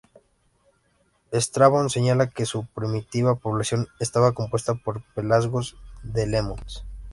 Estrabón 1.29 1.91
señala 1.91 2.27
que 2.31 2.47
su 2.47 2.65
primitiva 2.65 3.35
población 3.35 3.87
estaba 3.99 4.31
compuesta 4.31 4.73
por 4.73 5.03
pelasgos 5.13 5.77
de 6.01 6.25
Lemnos. 6.25 6.87